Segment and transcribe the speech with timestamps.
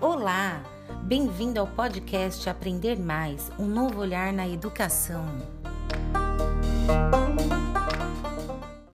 [0.00, 0.62] Olá!
[1.02, 5.59] Bem-vindo ao podcast Aprender Mais um novo olhar na educação.